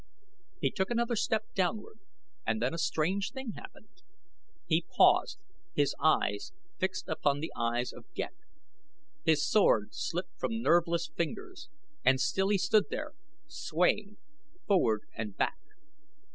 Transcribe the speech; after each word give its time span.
He 0.59 0.71
took 0.71 0.89
another 0.89 1.15
step 1.15 1.43
downward 1.53 1.99
and 2.43 2.59
then 2.59 2.73
a 2.73 2.79
strange 2.79 3.29
thing 3.33 3.51
happened. 3.51 4.01
He 4.65 4.87
paused, 4.97 5.37
his 5.75 5.93
eyes 5.99 6.53
fixed 6.79 7.07
upon 7.07 7.39
the 7.39 7.53
eyes 7.55 7.93
of 7.93 8.11
Ghek. 8.15 8.33
His 9.25 9.47
sword 9.47 9.89
slipped 9.93 10.39
from 10.39 10.63
nerveless 10.63 11.11
fingers, 11.15 11.69
and 12.03 12.19
still 12.19 12.49
he 12.49 12.57
stood 12.57 12.85
there 12.89 13.13
swaying 13.45 14.17
forward 14.65 15.03
and 15.15 15.37
back. 15.37 15.59